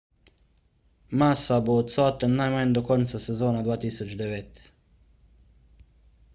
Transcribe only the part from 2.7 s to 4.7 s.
do konca sezone 2009